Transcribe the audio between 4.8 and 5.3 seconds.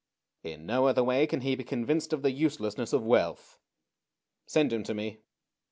to me."